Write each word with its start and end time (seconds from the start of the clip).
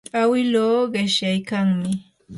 awiluu 0.19 0.79
qishyaykanmi. 0.93 1.91